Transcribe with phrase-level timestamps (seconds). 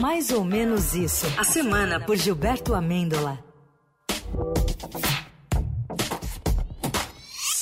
[0.00, 1.26] Mais ou menos isso.
[1.38, 3.38] A semana por Gilberto Amêndola.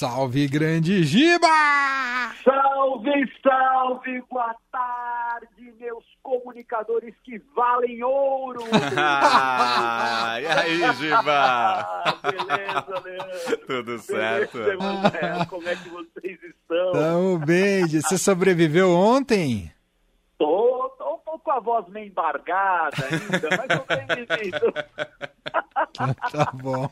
[0.02, 1.46] Salve, grande Giba!
[2.42, 8.64] Salve, salve, boa tarde, meus comunicadores que valem ouro!
[8.72, 12.18] e aí, Giba?
[12.20, 13.66] Beleza, Leandro?
[13.66, 14.58] Tudo certo?
[14.58, 15.46] Beleza, Emanuel?
[15.48, 16.92] Como é que vocês estão?
[16.92, 19.72] Tamo bem, você sobreviveu ontem?
[20.36, 20.81] Tô,
[21.42, 24.72] com a voz meio embargada ainda, mas tô bem vivido.
[26.32, 26.90] Tá bom.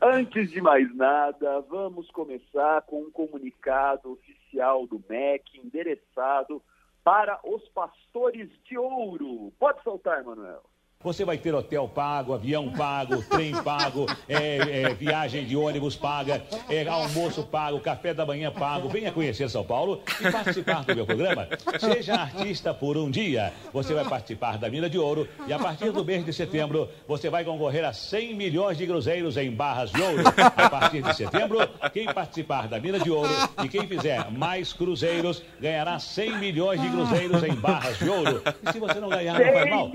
[0.00, 6.62] Antes de mais nada, vamos começar com um comunicado oficial do MEC endereçado
[7.02, 9.52] para os pastores de ouro.
[9.58, 10.62] Pode soltar, Emanuel.
[11.04, 16.42] Você vai ter hotel pago, avião pago, trem pago, é, é, viagem de ônibus paga,
[16.66, 18.88] é, almoço pago, café da manhã pago.
[18.88, 21.46] Venha conhecer São Paulo e participar do meu programa.
[21.78, 23.52] Seja artista por um dia.
[23.70, 27.28] Você vai participar da Mina de Ouro e a partir do mês de setembro você
[27.28, 30.22] vai concorrer a 100 milhões de cruzeiros em barras de ouro.
[30.56, 31.58] A partir de setembro,
[31.92, 33.30] quem participar da Mina de Ouro
[33.62, 38.42] e quem fizer mais cruzeiros ganhará 100 milhões de cruzeiros em barras de ouro.
[38.66, 39.90] E se você não ganhar, não faz mal.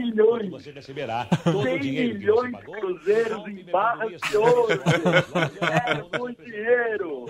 [0.51, 2.75] Você receberá todo o 100 dinheiro que milhões você de pagou.
[2.75, 4.67] cruzeiros em barras de ouro.
[6.11, 7.25] É muito dinheiro.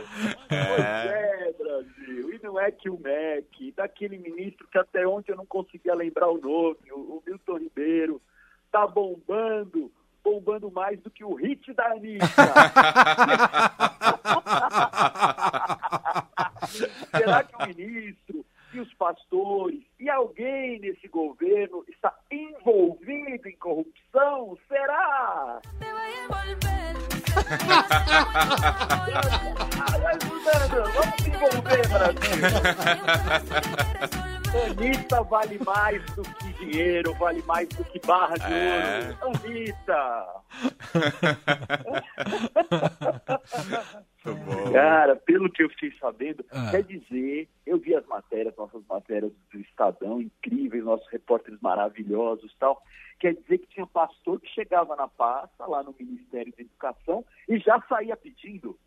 [0.48, 2.34] Pois é, Brasil.
[2.34, 6.30] E não é que o MEC, daquele ministro que até ontem eu não conseguia lembrar
[6.30, 8.22] o nome, o, o Milton Ribeiro,
[8.72, 9.92] tá bombando,
[10.24, 12.26] bombando mais do que o hit da Anitta.
[17.12, 21.84] Será que o ministro e os pastores e alguém nesse governo
[30.94, 32.20] vamos se envolver, Brasil.
[34.66, 39.16] Anitta vale mais do que dinheiro, vale mais do que barra de É.
[39.22, 39.38] ouro.
[39.46, 40.26] Anitta!
[44.74, 46.70] Cara, pelo que eu fiquei sabendo, Ah.
[46.72, 52.56] quer dizer, eu vi as matérias, nossas matérias do Estadão, incríveis, nossos repórteres maravilhosos e
[52.58, 52.82] tal.
[53.20, 57.58] Quer dizer que tinha pastor que chegava na pasta, lá no Ministério da Educação, e
[57.60, 58.78] já saía pedindo.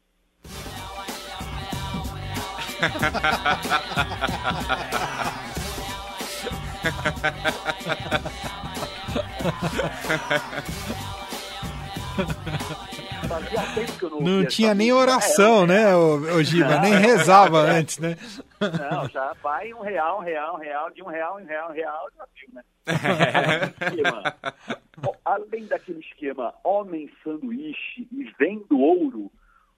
[14.11, 16.79] Não Não tinha nem oração, É, né, ô, ô Giba?
[16.79, 18.17] Nem rezava antes, né?
[18.61, 21.73] Não, já vai um real, um real, um real, de um real, um real, um
[21.73, 22.63] real, já viu, né?
[26.03, 26.55] Esquema.
[26.63, 29.31] Ó, Além daquele esquema homem sanduíche e vendo ouro,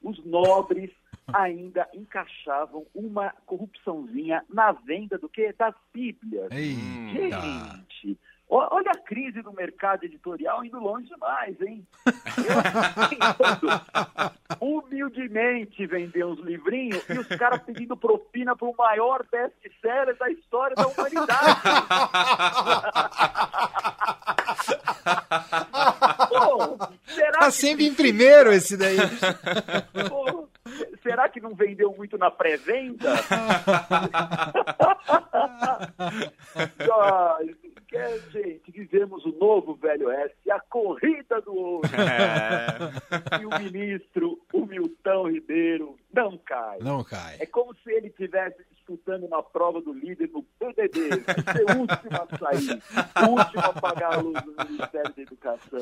[0.03, 0.91] os nobres
[1.33, 5.55] ainda encaixavam uma corrupçãozinha na venda do quê?
[5.57, 6.51] Das Bíblias.
[6.51, 7.41] Eita.
[7.41, 8.19] Gente,
[8.49, 11.87] olha a crise do mercado editorial indo longe demais, hein?
[12.07, 13.69] Eu tentando
[14.61, 20.77] humildemente vender uns livrinhos e os caras pedindo propina para o maior best-seller da história
[20.77, 21.61] da humanidade.
[26.29, 28.97] Pô, será Tá que sempre em primeiro esse daí.
[30.09, 30.49] Pô,
[31.03, 33.13] será que não vendeu muito na pré-venda?
[36.59, 37.55] Ai,
[37.89, 41.89] que, gente, vivemos o novo Velho Oeste, a corrida do ouro.
[41.95, 43.41] É.
[43.41, 44.34] E o ministro,
[44.79, 46.79] Milton Ribeiro, não cai.
[46.81, 47.37] Não cai.
[47.41, 51.01] É como se ele estivesse disputando uma prova do líder no PDD,
[51.53, 52.83] ser o último a sair,
[53.27, 55.81] o último a pagar a luz do Ministério da Educação.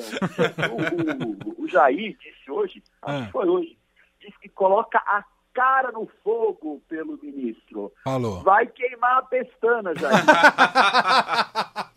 [0.71, 3.27] O, o- o Jair disse hoje, acho Ah.
[3.27, 3.79] que foi hoje,
[4.21, 7.93] disse que coloca a cara no fogo pelo ministro.
[8.05, 8.43] Falou.
[8.43, 10.13] Vai queimar a pestana, Jair.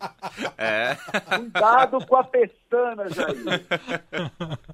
[0.58, 0.94] É.
[1.36, 3.36] Cuidado com a pestana, Jair.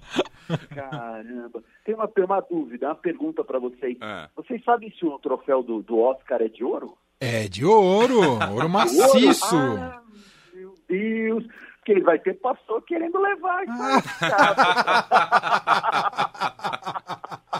[2.02, 3.96] Uma, uma dúvida, uma pergunta para vocês.
[4.00, 4.28] Ah.
[4.34, 6.98] Vocês sabem se o troféu do, do Oscar é de ouro?
[7.20, 8.20] É de ouro,
[8.52, 9.56] ouro maciço.
[9.56, 9.80] Ouro?
[9.80, 10.02] Ah,
[10.52, 11.44] meu Deus.
[11.78, 14.56] Porque vai ter pastor querendo levar isso aí, cara.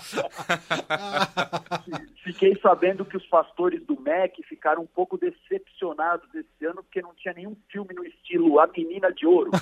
[2.23, 7.13] Fiquei sabendo que os pastores do MEC ficaram um pouco decepcionados esse ano porque não
[7.15, 9.51] tinha nenhum filme no estilo A Menina de Ouro.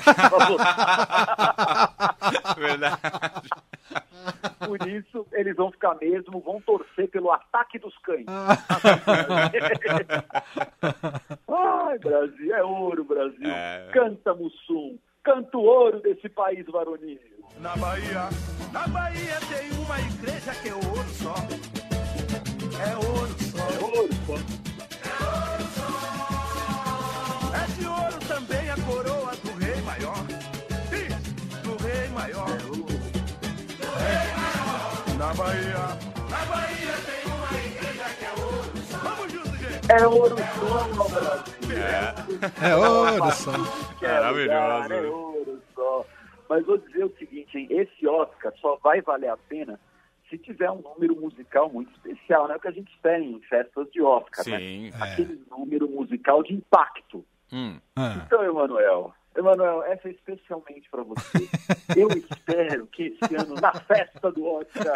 [2.56, 3.00] Verdade.
[4.78, 8.24] Por isso, eles vão ficar mesmo, vão torcer pelo ataque dos cães.
[11.48, 13.50] Ai, Brasil, é ouro, Brasil.
[13.50, 13.88] É.
[13.92, 14.96] Canta, Mussum.
[15.24, 17.18] Canta o ouro desse país varonil.
[17.58, 18.28] Na Bahia,
[18.72, 21.34] na Bahia tem uma igreja que é ouro só.
[22.80, 23.58] É ouro só.
[23.58, 24.34] É ouro, pô.
[27.56, 28.20] É de ouro
[28.86, 30.24] coroa do rei maior.
[30.92, 31.08] Ih,
[31.62, 32.79] do rei maior.
[35.20, 35.76] Na Bahia,
[36.30, 38.72] na Bahia tem uma igreja que é ouro.
[39.02, 39.92] Vamos junto, gente.
[39.92, 41.78] É ouro só no Brasil.
[42.62, 43.52] É ouro só.
[44.00, 44.92] É Maravilhoso.
[44.94, 46.06] É ouro só.
[46.48, 47.66] Mas vou dizer o seguinte, hein?
[47.68, 49.78] Esse Oscar só vai valer a pena
[50.30, 52.56] se tiver um número musical muito especial, né?
[52.56, 54.58] O que a gente espera em festas de Oscar, né?
[54.58, 54.90] Sim.
[54.98, 57.22] Aquele número musical de impacto.
[57.52, 57.78] Hum.
[57.94, 58.22] Ah.
[58.24, 61.48] Então, Emanuel, Emanuel, essa é especialmente para você.
[61.96, 64.94] Eu espero que esse ano, na festa do Oscar,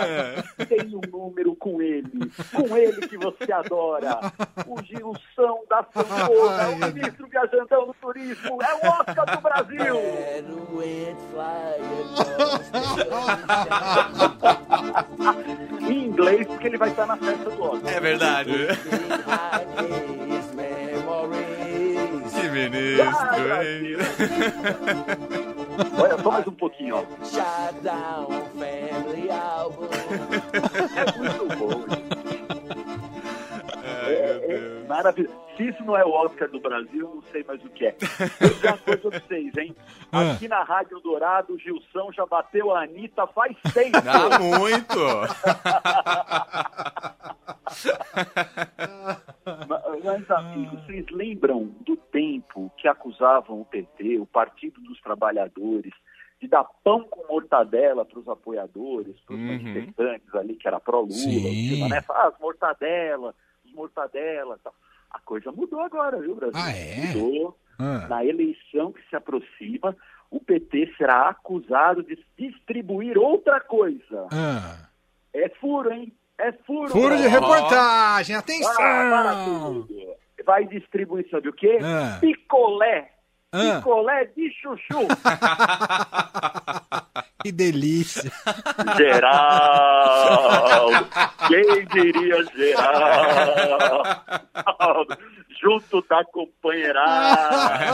[0.69, 4.21] tenha um número com ele, com ele que você adora,
[4.67, 9.95] o Gilson da Sanfona, o ministro viajantão do turismo, é o Oscar do Brasil!
[15.81, 17.93] Em inglês, porque ele vai estar na festa do Oscar.
[17.93, 18.53] É verdade.
[26.01, 27.05] Olha só mais um pouquinho, ó.
[30.95, 31.85] É muito bom.
[33.85, 34.87] Ai, É, Deus.
[34.89, 35.35] maravilhoso.
[35.57, 37.95] Se isso não é o Oscar do Brasil, eu não sei mais o que é.
[38.41, 39.77] Vou dizer uma coisa pra vocês, hein?
[40.11, 40.33] Ah.
[40.33, 43.97] Aqui na Rádio Dourado, o Gilson já bateu a Anitta faz tempo.
[44.05, 44.99] Ah, muito!
[50.05, 55.93] Ma- Mas, amigos, vocês lembram do tempo que acusavam o PT, o Partido dos Trabalhadores,
[56.41, 59.47] de dar pão com mortadela para os apoiadores, para os Uhum.
[59.47, 62.05] manifestantes ali, que era pró-Lula, né?
[62.11, 63.35] Ah, as mortadela,
[63.65, 64.75] os mortadela tal.
[65.11, 66.61] A coisa mudou agora, viu, Brasil?
[66.61, 67.07] Ah, é?
[67.15, 67.57] Mudou.
[67.79, 68.07] Ah.
[68.09, 69.97] Na eleição que se aproxima,
[70.31, 74.27] o PT será acusado de distribuir outra coisa.
[74.33, 74.89] Ah.
[75.33, 76.13] É furo, hein?
[76.39, 76.89] É furo.
[76.89, 79.85] Furo de reportagem, para atenção!
[79.85, 79.89] tudo.
[80.45, 81.79] Vai distribuir, sabe o quê?
[81.83, 82.19] Ah.
[82.21, 83.11] Picolé.
[83.53, 83.77] Ah.
[83.79, 85.07] Picolé de chuchu.
[87.45, 88.33] Que delícia!
[88.97, 90.47] Geraldo.
[91.47, 94.03] Quem diria Geraldo?
[95.61, 97.85] Junto da companheirada.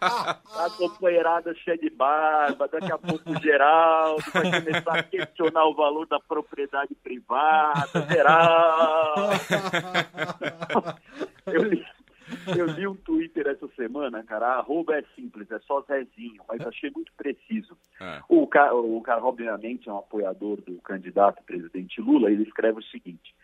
[0.00, 2.66] A companheirada cheia de barba.
[2.66, 8.08] Daqui a pouco o Geraldo vai começar a questionar o valor da propriedade privada.
[8.10, 9.40] Geraldo.
[11.46, 11.86] Eu li,
[12.56, 14.46] eu li um Twitter essa semana, cara.
[14.46, 17.76] A arroba é simples, é só Zezinho, mas achei muito preciso.
[18.00, 18.20] É.
[18.28, 22.30] O cara, o cara, obviamente, é um apoiador do candidato presidente Lula.
[22.30, 23.34] Ele escreve o seguinte: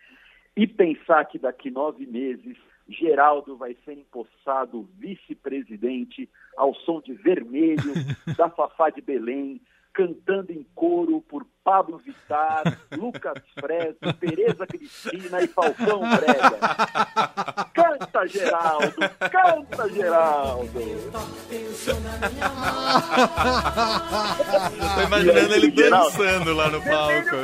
[0.56, 2.56] e pensar que daqui nove meses
[2.88, 7.93] Geraldo vai ser empossado vice-presidente ao som de vermelho
[8.37, 9.60] da Fafá de Belém,
[9.93, 12.62] cantando em coro por Pablo Vittar,
[12.96, 17.65] Lucas Fresno, Tereza Cristina e Falcão Brega.
[18.26, 18.94] Canta, Geraldo!
[19.31, 20.81] Canta, Geraldo!
[24.94, 26.11] Tô imaginando ele Geraldo.
[26.11, 27.37] dançando lá no palco.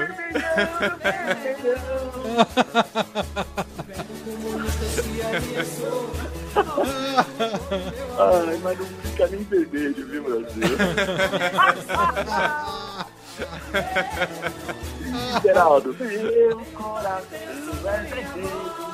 [8.18, 10.62] Ai, mas não fica nem vermelho, viu, Brasil?
[15.42, 17.38] Geraldo, meu coração
[17.86, 18.91] é vermelho.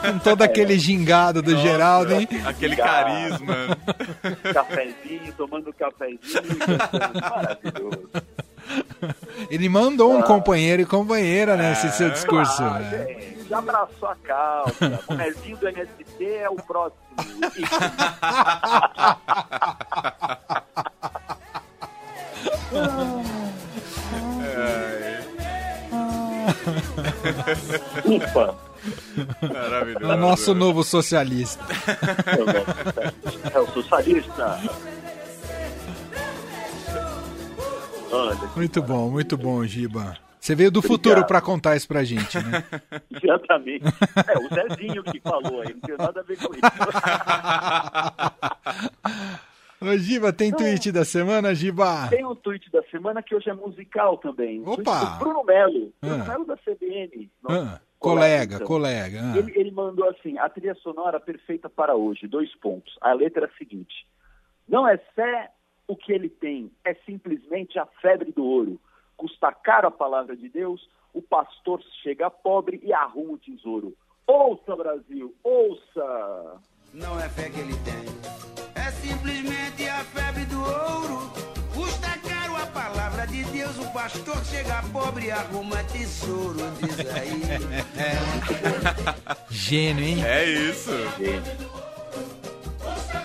[0.00, 2.28] Com todo aquele gingado do Geraldo, hein?
[2.44, 3.76] Aquele carisma.
[4.52, 6.18] Cafezinho, tomando cafezinho,
[7.20, 8.10] maravilhoso.
[9.50, 12.62] Ele mandou um companheiro e companheira nesse seu discurso.
[12.62, 13.06] Ah, né?
[13.06, 15.00] gente, já abraçou a causa.
[15.08, 16.98] O Nezinho do MST é o próximo.
[28.04, 28.54] Ufa!
[29.42, 30.12] Maravilhoso.
[30.12, 31.64] O nosso novo socialista.
[32.26, 34.60] É o nosso- É o socialista.
[38.10, 40.16] Olha, Muito bom, muito bom, Giba.
[40.38, 42.62] Você veio do futuro pra contar isso pra gente, né?
[43.10, 43.84] exatamente.
[44.26, 46.60] É o Zezinho que falou aí, não tem nada a ver com isso.
[49.80, 52.08] Ô, Giba, tem tweet da semana, Giba?
[52.10, 54.62] Tem um tweet da semana que hoje é musical também.
[54.66, 54.82] Opa!
[54.82, 55.92] tweet do Bruno Melo.
[56.00, 56.28] Bruno Ah.
[56.28, 57.30] Melo da CBN.
[57.42, 58.66] nosso Ah, colega, então.
[58.66, 59.20] colega.
[59.22, 59.38] ah.
[59.38, 62.96] Ele, ele mandou assim, a trilha sonora perfeita para hoje, dois pontos.
[63.00, 64.06] A letra é a seguinte,
[64.68, 65.50] não é fé
[65.86, 68.80] o que ele tem, é simplesmente a febre do ouro.
[69.16, 73.94] Custa caro a palavra de Deus, o pastor chega pobre e arruma o tesouro.
[74.26, 76.60] Ouça, Brasil, ouça!
[76.92, 78.04] Não é fé que ele tem,
[78.74, 81.53] é simplesmente a febre do ouro
[82.74, 87.42] palavra de Deus, o pastor chega pobre e arruma tesouro, diz aí.
[89.48, 90.24] Gênio, hein?
[90.24, 90.90] É isso.
[91.16, 91.42] Gênio.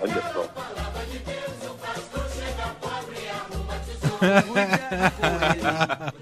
[0.01, 0.47] Olha só.
[4.19, 5.27] Cuidado com
[6.13, 6.18] ele.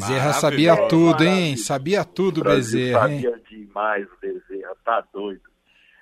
[0.00, 0.40] Bezerra Maravilhoso.
[0.40, 1.56] sabia tudo, hein?
[1.56, 3.22] Sabia tudo, Bezerra, hein?
[3.22, 5.42] sabia demais o Bezerra, tá doido.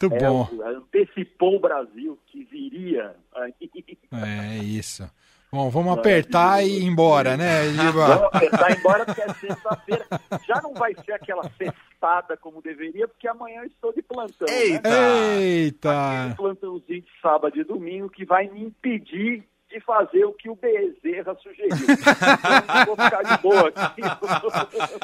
[0.02, 0.48] Muito É, bom.
[0.66, 3.14] antecipou o Brasil que viria.
[3.34, 3.52] aí.
[4.12, 5.08] É isso.
[5.50, 8.26] Bom, vamos apertar e ir embora, né, Vamos Giba?
[8.26, 10.04] apertar embora porque é sexta-feira.
[10.46, 14.46] Já não vai ser aquela sextada como deveria, porque amanhã eu estou de plantão.
[14.48, 14.54] né?
[14.54, 14.88] Eita!
[14.90, 16.34] Aquele Eita!
[16.36, 21.36] plantãozinho de sábado e domingo que vai me impedir de fazer o que o Bezerra
[21.42, 21.72] sugeriu.
[21.76, 24.02] Então, eu vou ficar de boa aqui.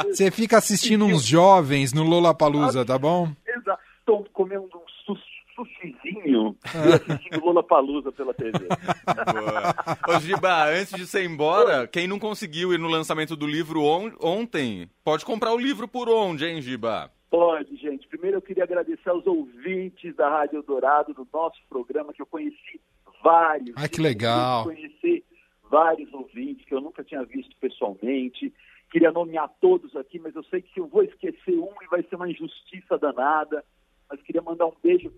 [0.08, 3.28] Você fica assistindo uns jovens no Lollapalooza, tá bom?
[3.46, 3.80] Exato.
[4.00, 5.20] Estou comendo um sus
[5.54, 8.58] sushizinho e assistindo Lola Palusa pela TV.
[8.66, 10.16] Boa.
[10.16, 13.82] Ô, Giba, antes de você ir embora, quem não conseguiu ir no lançamento do livro
[13.82, 17.10] on- ontem, pode comprar o livro por onde, hein, Giba?
[17.30, 18.06] Pode, gente.
[18.08, 22.80] Primeiro eu queria agradecer aos ouvintes da Rádio Eldorado, do nosso programa, que eu conheci
[23.22, 23.74] vários.
[23.76, 24.64] Ai, que legal.
[24.64, 25.24] Conheci
[25.70, 28.52] vários ouvintes que eu nunca tinha visto pessoalmente.
[28.90, 32.16] Queria nomear todos aqui, mas eu sei que eu vou esquecer um e vai ser
[32.16, 33.64] uma injustiça danada.
[34.10, 35.10] Mas queria mandar um beijo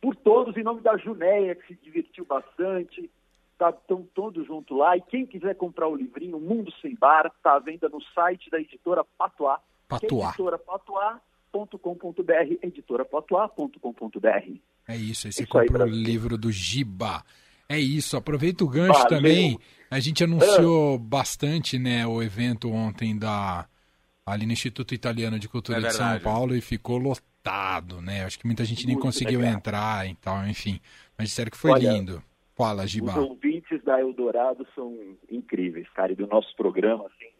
[0.00, 3.08] por todos, em nome da Junéia, que se divertiu bastante.
[3.52, 4.96] Estão todos juntos lá.
[4.96, 8.60] E quem quiser comprar o livrinho Mundo Sem Bar, está à venda no site da
[8.60, 9.60] editora Patuá.
[9.88, 10.30] Patuá.
[10.30, 14.73] editorapatuá.com.br, editorapatuá.com.br.
[14.86, 15.94] É isso, aí você Isso aí, compra o Brasil.
[16.04, 17.24] livro do Giba.
[17.68, 19.08] É isso, aproveita o gancho Valeu.
[19.08, 19.58] também.
[19.90, 23.66] A gente anunciou bastante, né, o evento ontem da
[24.26, 26.18] ali no Instituto Italiano de Cultura É de São.
[26.20, 28.24] Paulo e ficou lotado, né?
[28.24, 29.54] Acho que muita gente nem Muito conseguiu legal.
[29.58, 30.80] entrar e tal, enfim.
[31.16, 32.22] Mas disseram que foi Olha, lindo.
[32.56, 33.18] Fala, Os Giba.
[33.20, 34.96] ouvintes da Eldorado são
[35.30, 37.30] incríveis, cara, e do nosso programa, assim,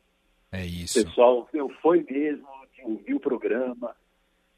[0.53, 1.03] É o isso.
[1.05, 3.95] pessoal meu, foi mesmo de ouvir o programa,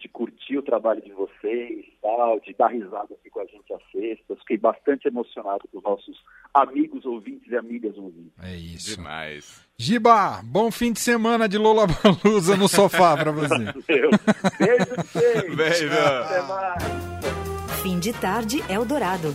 [0.07, 3.83] de curtir o trabalho de vocês, tal, de dar risada aqui com a gente às
[3.91, 4.39] sextas.
[4.39, 6.17] Fiquei bastante emocionado com os nossos
[6.55, 8.33] amigos ouvintes e amigas ouvintes.
[8.41, 8.97] É isso.
[8.97, 9.67] Demais.
[9.77, 13.49] Giba, bom fim de semana de Lola Balusa no sofá pra você.
[13.89, 14.11] Valeu.
[14.59, 15.57] Beijo pra vocês.
[15.57, 15.93] Beijo.
[15.93, 17.83] Até mais.
[17.83, 19.35] Fim de tarde Eldorado.